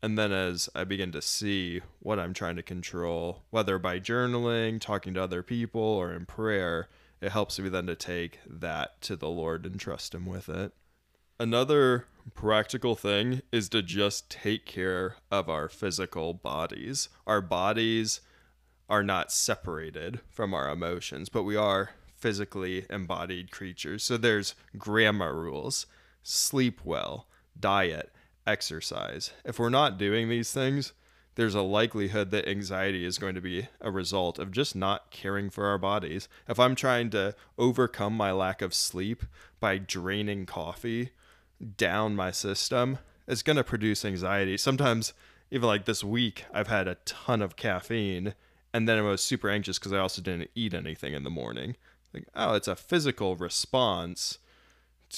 [0.02, 4.80] And then as I begin to see what I'm trying to control, whether by journaling,
[4.80, 6.90] talking to other people, or in prayer,
[7.22, 10.74] it helps me then to take that to the Lord and trust Him with it.
[11.40, 17.10] Another practical thing is to just take care of our physical bodies.
[17.28, 18.22] Our bodies
[18.90, 24.04] are not separated from our emotions, but we are physically embodied creatures.
[24.04, 25.88] So there's grammar rules
[26.24, 27.28] sleep well,
[27.60, 28.12] diet,
[28.48, 29.32] exercise.
[29.44, 30.94] If we're not doing these things,
[31.36, 35.50] there's a likelihood that anxiety is going to be a result of just not caring
[35.50, 36.30] for our bodies.
[36.48, 39.24] If I'm trying to overcome my lack of sleep
[39.60, 41.12] by draining coffee
[41.78, 44.58] down my system, it's going to produce anxiety.
[44.58, 45.14] Sometimes,
[45.52, 48.34] even like this week, I've had a ton of caffeine,
[48.74, 51.76] and then I was super anxious because I also didn't eat anything in the morning.
[52.14, 54.38] Like, oh, it's a physical response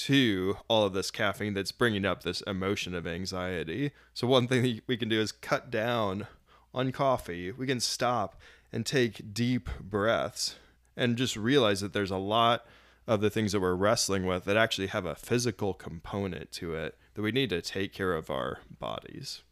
[0.06, 3.92] to all of this caffeine that's bringing up this emotion of anxiety.
[4.14, 6.28] So, one thing we can do is cut down
[6.74, 7.52] on coffee.
[7.52, 8.40] We can stop
[8.72, 10.56] and take deep breaths
[10.96, 12.66] and just realize that there's a lot
[13.08, 16.98] of the things that we're wrestling with that actually have a physical component to it
[17.14, 19.44] that we need to take care of our bodies.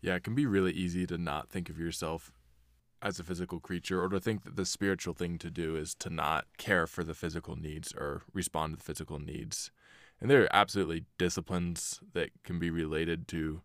[0.00, 2.30] Yeah, it can be really easy to not think of yourself
[3.00, 6.10] as a physical creature or to think that the spiritual thing to do is to
[6.10, 9.70] not care for the physical needs or respond to the physical needs.
[10.20, 13.62] And there are absolutely disciplines that can be related to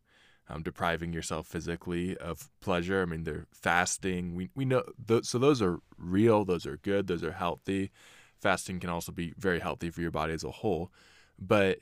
[0.50, 3.02] um, depriving yourself physically of pleasure.
[3.02, 4.36] I mean, they're fasting.
[4.36, 7.92] We, we know, th- so those are real, those are good, those are healthy.
[8.40, 10.92] Fasting can also be very healthy for your body as a whole.
[11.40, 11.80] But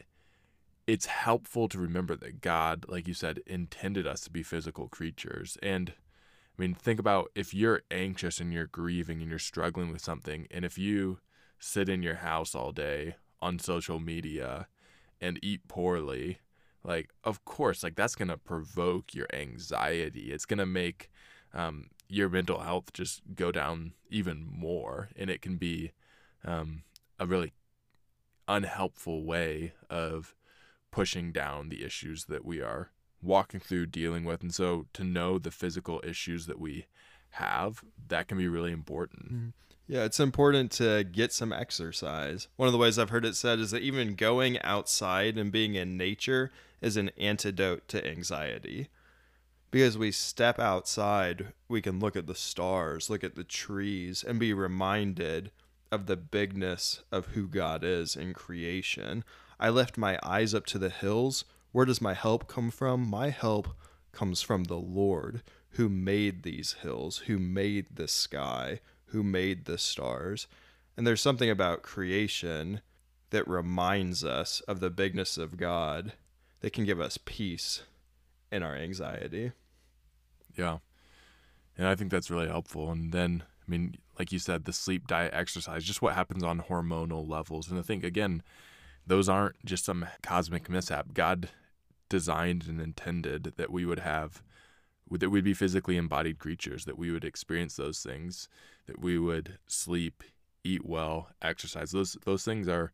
[0.88, 5.58] it's helpful to remember that God, like you said, intended us to be physical creatures.
[5.62, 5.94] And
[6.62, 10.46] I mean, think about if you're anxious and you're grieving and you're struggling with something,
[10.52, 11.18] and if you
[11.58, 14.68] sit in your house all day on social media
[15.20, 16.38] and eat poorly,
[16.84, 20.32] like, of course, like that's going to provoke your anxiety.
[20.32, 21.10] It's going to make
[21.52, 25.10] um, your mental health just go down even more.
[25.16, 25.94] And it can be
[26.46, 26.84] um,
[27.18, 27.54] a really
[28.48, 30.36] unhelpful way of
[30.92, 32.92] pushing down the issues that we are
[33.22, 34.42] walking through dealing with.
[34.42, 36.86] And so to know the physical issues that we
[37.32, 39.34] have that can be really important.
[39.34, 39.50] Mm-hmm.
[39.88, 42.48] yeah it's important to get some exercise.
[42.58, 45.76] One of the ways i've heard it said is that even going outside and being
[45.76, 46.52] in nature
[46.82, 48.90] is an antidote to anxiety.
[49.70, 54.40] Because we step outside we can look at the stars look at the trees and
[54.40, 55.52] be reminded
[55.92, 59.24] of the bigness of who god is in creation.
[59.60, 63.08] I lift my eyes up to the hills where does my help come from?
[63.08, 63.70] My help
[64.12, 65.42] comes from the Lord
[65.76, 70.48] who made these hills, who made the sky, who made the stars.
[70.98, 72.82] And there's something about creation
[73.30, 76.14] that reminds us of the bigness of God
[76.60, 77.84] that can give us peace
[78.52, 79.54] in our anxiety.
[80.58, 80.80] Yeah.
[81.78, 82.92] And I think that's really helpful.
[82.92, 86.62] And then, I mean, like you said, the sleep, diet, exercise, just what happens on
[86.62, 87.70] hormonal levels.
[87.70, 88.44] And I think, again,
[89.08, 91.14] those aren't just some cosmic mishap.
[91.14, 91.50] God
[92.12, 94.44] designed and intended that we would have,
[95.10, 98.50] that we'd be physically embodied creatures, that we would experience those things,
[98.86, 100.22] that we would sleep,
[100.64, 101.92] eat well, exercise.
[101.92, 102.92] Those those things are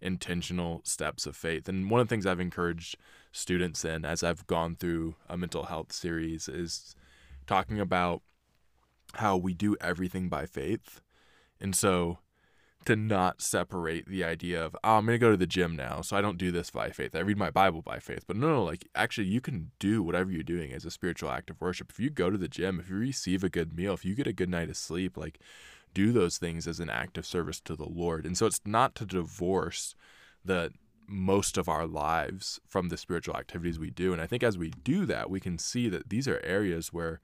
[0.00, 1.68] intentional steps of faith.
[1.68, 2.96] And one of the things I've encouraged
[3.30, 6.96] students in as I've gone through a mental health series is
[7.46, 8.22] talking about
[9.14, 11.00] how we do everything by faith.
[11.60, 12.18] And so
[12.86, 16.00] to not separate the idea of, oh, I'm going to go to the gym now,
[16.00, 17.14] so I don't do this by faith.
[17.14, 18.24] I read my Bible by faith.
[18.26, 21.50] But no, no, like actually, you can do whatever you're doing as a spiritual act
[21.50, 21.90] of worship.
[21.90, 24.26] If you go to the gym, if you receive a good meal, if you get
[24.26, 25.40] a good night of sleep, like
[25.94, 28.24] do those things as an act of service to the Lord.
[28.24, 29.94] And so it's not to divorce
[30.44, 30.70] the
[31.08, 34.12] most of our lives from the spiritual activities we do.
[34.12, 37.20] And I think as we do that, we can see that these are areas where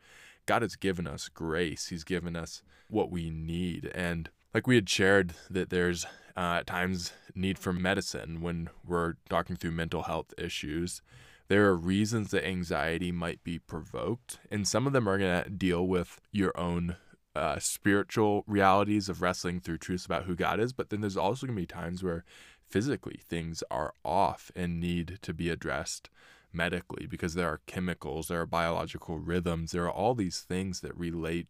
[0.47, 1.89] God has given us grace.
[1.89, 3.91] He's given us what we need.
[3.95, 6.05] And like we had shared that there's
[6.37, 11.03] uh, at times need for medicine when we're talking through mental health issues.
[11.49, 15.51] There are reasons that anxiety might be provoked, and some of them are going to
[15.51, 16.97] deal with your own
[17.35, 21.47] uh, spiritual realities of wrestling through truths about who God is, but then there's also
[21.47, 22.25] going to be times where
[22.69, 26.09] physically things are off and need to be addressed
[26.53, 30.97] medically because there are chemicals, there are biological rhythms, there are all these things that
[30.97, 31.49] relate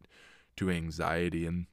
[0.55, 1.45] to anxiety.
[1.45, 1.67] And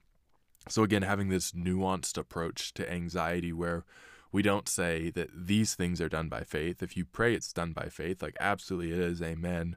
[0.69, 3.85] so, again, having this nuanced approach to anxiety where
[4.33, 6.83] we don't say that these things are done by faith.
[6.83, 9.77] If you pray it's done by faith, like absolutely it is, amen.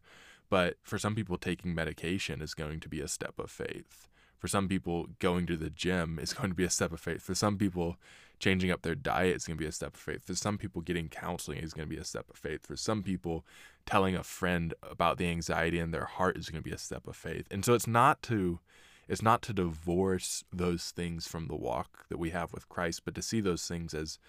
[0.49, 4.07] But for some people, taking medication is going to be a step of faith.
[4.37, 7.21] For some people, going to the gym is going to be a step of faith.
[7.21, 7.97] For some people,
[8.39, 10.25] changing up their diet is going to be a step of faith.
[10.25, 12.67] For some people, getting counseling is going to be a step of faith.
[12.67, 13.45] For some people,
[13.85, 17.07] telling a friend about the anxiety in their heart is going to be a step
[17.07, 17.47] of faith.
[17.49, 18.59] And so it's not to
[19.07, 23.15] it's not to divorce those things from the walk that we have with Christ, but
[23.15, 24.19] to see those things as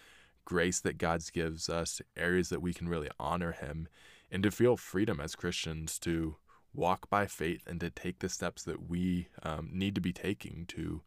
[0.44, 3.88] grace that God gives us, areas that we can really honor him
[4.30, 6.36] and to feel freedom as Christians to
[6.74, 10.64] walk by faith and to take the steps that we um, need to be taking
[10.66, 11.02] to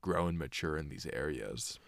[0.00, 1.78] grow and mature in these areas.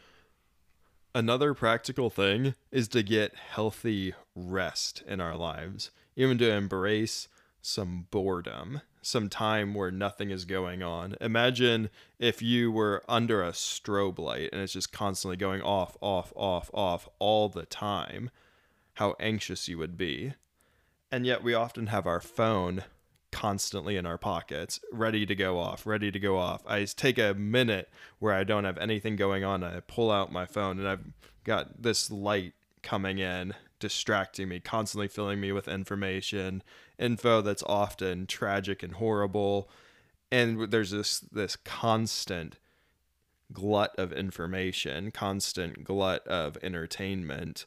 [1.15, 7.29] Another practical thing is to get healthy rest in our lives, even to embrace
[7.61, 11.17] some boredom, some time where nothing is going on.
[11.21, 16.33] Imagine if you were under a strobe light and it's just constantly going off, off,
[16.37, 18.31] off, off all the time,
[18.95, 20.35] how anxious you would be.
[21.11, 22.85] And yet we often have our phone
[23.33, 26.63] constantly in our pockets, ready to go off, ready to go off.
[26.67, 27.91] I take a minute
[28.21, 29.65] where I don't have anything going on.
[29.65, 31.05] I pull out my phone and I've
[31.45, 36.63] got this light coming in, distracting me, constantly filling me with information,
[36.99, 39.69] info that's often tragic and horrible.
[40.31, 42.59] And there's this this constant
[43.53, 47.67] glut of information, constant glut of entertainment.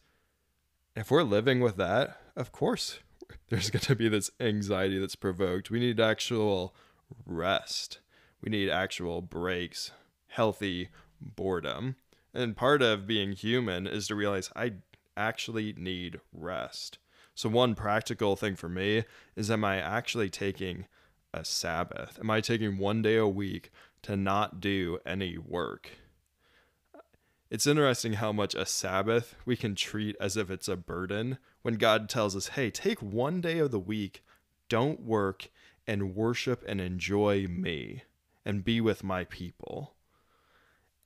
[0.96, 3.00] If we're living with that, of course
[3.50, 5.70] there's going to be this anxiety that's provoked.
[5.70, 6.74] We need actual
[7.26, 8.00] rest.
[8.42, 9.92] We need actual breaks,
[10.28, 10.90] healthy
[11.20, 11.98] boredom.
[12.34, 14.74] And part of being human is to realize I
[15.18, 17.00] actually need rest.
[17.34, 19.04] So, one practical thing for me
[19.36, 20.86] is am I actually taking
[21.34, 22.18] a Sabbath?
[22.20, 23.72] Am I taking one day a week
[24.04, 25.92] to not do any work?
[27.50, 31.76] It's interesting how much a Sabbath we can treat as if it's a burden when
[31.76, 34.24] God tells us, hey, take one day of the week,
[34.68, 35.50] don't work,
[35.88, 38.04] and worship and enjoy me
[38.46, 39.95] and be with my people.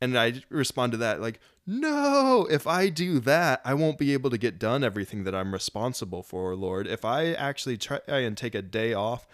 [0.02, 4.30] And I respond to that like, no, if I do that, I won't be able
[4.32, 6.88] to get done everything that I'm responsible for, Lord.
[6.88, 9.28] If I actually try and take a day off,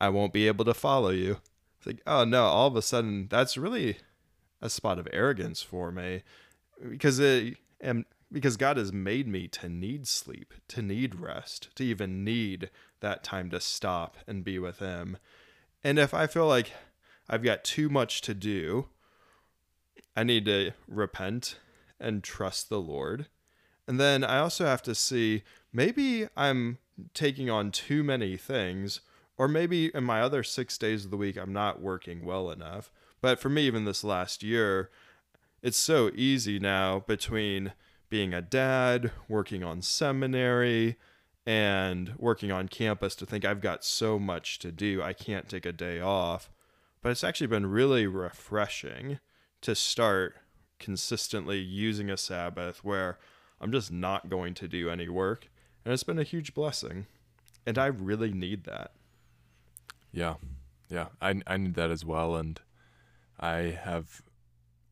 [0.00, 1.38] I won't be able to follow you.
[1.78, 3.98] It's like, oh no, all of a sudden, that's really
[4.62, 6.22] a spot of arrogance for me
[6.88, 11.84] because it, and because God has made me to need sleep, to need rest, to
[11.84, 12.70] even need
[13.00, 15.18] that time to stop and be with Him.
[15.84, 16.72] And if I feel like
[17.28, 18.88] I've got too much to do,
[20.16, 21.58] I need to repent
[22.00, 23.26] and trust the Lord.
[23.86, 26.78] And then I also have to see maybe I'm
[27.14, 29.00] taking on too many things,
[29.36, 32.90] or maybe in my other six days of the week, I'm not working well enough.
[33.20, 34.90] But for me, even this last year,
[35.62, 37.72] it's so easy now between
[38.08, 40.96] being a dad, working on seminary,
[41.44, 45.02] and working on campus to think I've got so much to do.
[45.02, 46.50] I can't take a day off.
[47.06, 49.20] But it's actually been really refreshing
[49.60, 50.38] to start
[50.80, 53.16] consistently using a Sabbath where
[53.60, 55.48] I'm just not going to do any work.
[55.84, 57.06] And it's been a huge blessing.
[57.64, 58.90] And I really need that.
[60.10, 60.34] Yeah.
[60.90, 61.10] Yeah.
[61.22, 62.34] I, I need that as well.
[62.34, 62.60] And
[63.38, 64.20] I have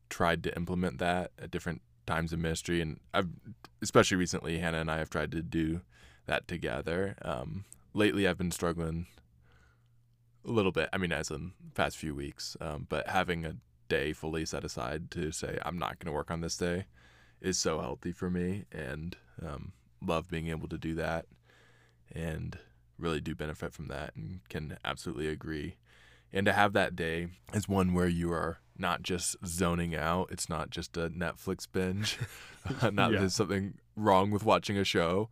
[0.07, 2.79] tried to implement that at different times of ministry.
[2.79, 3.27] And I've,
[3.81, 5.81] especially recently, Hannah and I have tried to do
[6.27, 7.17] that together.
[7.23, 9.07] Um, lately, I've been struggling
[10.45, 10.89] a little bit.
[10.93, 13.55] I mean, as in past few weeks, um, but having a
[13.87, 16.85] day fully set aside to say I'm not going to work on this day
[17.41, 19.15] is so healthy for me, and
[19.45, 21.25] um, love being able to do that,
[22.13, 22.57] and
[22.97, 25.75] really do benefit from that, and can absolutely agree.
[26.33, 30.29] And to have that day is one where you are not just zoning out.
[30.31, 32.17] It's not just a Netflix binge.
[32.91, 33.19] not Yeah.
[33.19, 35.29] there's something wrong with watching a show,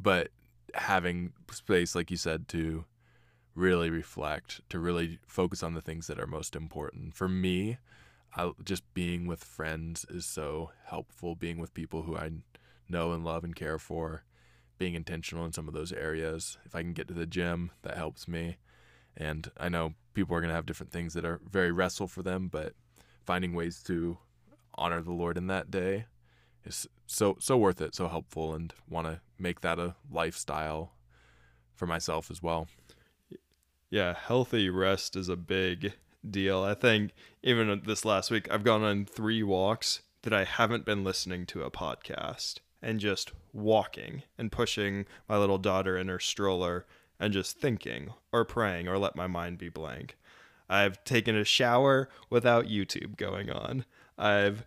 [0.00, 0.28] but
[0.74, 2.84] having space, like you said, to
[3.56, 7.16] really reflect, to really focus on the things that are most important.
[7.16, 7.78] For me,
[8.36, 11.34] I, just being with friends is so helpful.
[11.34, 12.30] Being with people who I
[12.88, 14.24] know and love and care for,
[14.78, 16.58] being intentional in some of those areas.
[16.64, 18.58] If I can get to the gym, that helps me.
[19.16, 22.22] And I know people are going to have different things that are very restful for
[22.22, 22.74] them, but
[23.24, 24.18] finding ways to
[24.74, 26.04] honor the Lord in that day
[26.64, 30.92] is so so worth it, so helpful, and want to make that a lifestyle
[31.74, 32.68] for myself as well.
[33.90, 35.94] Yeah, healthy rest is a big
[36.28, 36.62] deal.
[36.62, 37.12] I think
[37.42, 41.62] even this last week, I've gone on three walks that I haven't been listening to
[41.62, 46.84] a podcast and just walking and pushing my little daughter in her stroller
[47.18, 50.16] and just thinking or praying or let my mind be blank.
[50.68, 53.84] I've taken a shower without YouTube going on.
[54.18, 54.66] I've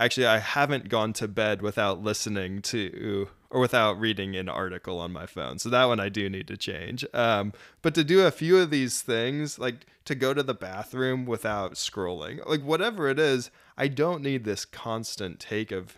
[0.00, 5.12] actually I haven't gone to bed without listening to or without reading an article on
[5.12, 5.58] my phone.
[5.58, 7.04] So that one I do need to change.
[7.14, 11.24] Um, but to do a few of these things, like to go to the bathroom
[11.24, 15.96] without scrolling, like whatever it is, I don't need this constant take of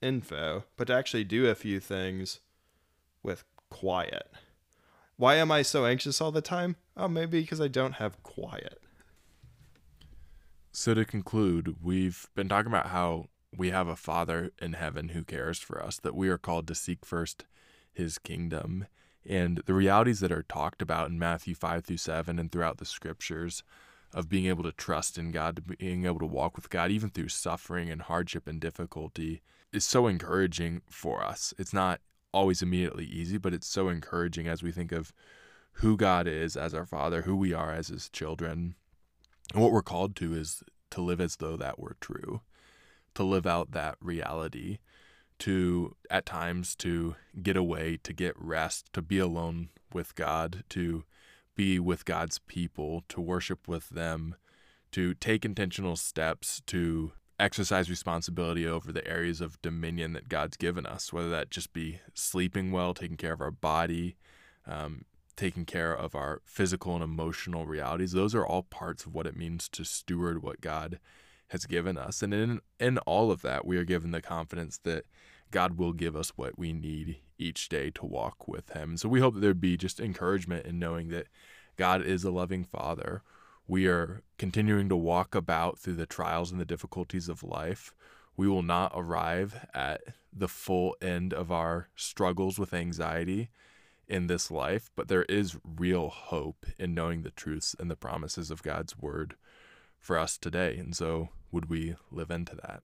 [0.00, 2.40] info, but to actually do a few things
[3.22, 4.30] with quiet.
[5.16, 6.76] Why am I so anxious all the time?
[6.96, 8.80] Oh, maybe because I don't have quiet.
[10.72, 15.24] So to conclude, we've been talking about how we have a Father in heaven who
[15.24, 17.44] cares for us, that we are called to seek first
[17.92, 18.86] his kingdom.
[19.28, 22.84] And the realities that are talked about in Matthew 5 through 7 and throughout the
[22.84, 23.62] scriptures
[24.14, 27.28] of being able to trust in God, being able to walk with God, even through
[27.28, 29.42] suffering and hardship and difficulty,
[29.72, 31.54] is so encouraging for us.
[31.58, 32.00] It's not
[32.32, 35.12] always immediately easy, but it's so encouraging as we think of
[35.76, 38.74] who God is as our Father, who we are as his children.
[39.52, 42.42] And what we're called to is to live as though that were true,
[43.14, 44.78] to live out that reality,
[45.40, 51.04] to at times to get away, to get rest, to be alone with God, to
[51.54, 54.36] be with God's people, to worship with them,
[54.92, 60.86] to take intentional steps to exercise responsibility over the areas of dominion that God's given
[60.86, 64.16] us, whether that just be sleeping well, taking care of our body,
[64.66, 65.04] um,
[65.34, 68.12] taking care of our physical and emotional realities.
[68.12, 71.00] Those are all parts of what it means to steward what God
[71.52, 72.22] has given us.
[72.22, 75.04] And in in all of that, we are given the confidence that
[75.50, 78.96] God will give us what we need each day to walk with him.
[78.96, 81.28] So we hope that there'd be just encouragement in knowing that
[81.76, 83.22] God is a loving father.
[83.68, 87.94] We are continuing to walk about through the trials and the difficulties of life.
[88.34, 90.00] We will not arrive at
[90.32, 93.50] the full end of our struggles with anxiety
[94.08, 98.50] in this life, but there is real hope in knowing the truths and the promises
[98.50, 99.36] of God's word
[99.98, 100.76] for us today.
[100.78, 102.82] And so, would we live into that?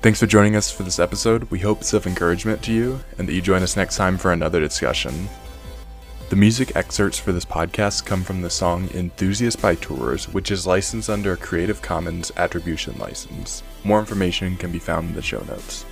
[0.00, 1.50] Thanks for joining us for this episode.
[1.50, 4.30] We hope it's of encouragement to you and that you join us next time for
[4.30, 5.28] another discussion.
[6.28, 10.66] The music excerpts for this podcast come from the song Enthusiast by Tours, which is
[10.66, 13.62] licensed under a Creative Commons Attribution License.
[13.82, 15.86] More information can be found in the show notes.